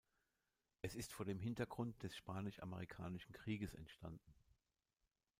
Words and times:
Es 0.81 0.95
ist 0.95 1.13
vor 1.13 1.27
dem 1.27 1.37
Hintergrund 1.37 2.01
des 2.01 2.17
Spanisch-Amerikanischen 2.17 3.33
Krieges 3.33 3.75
entstanden. 3.75 4.33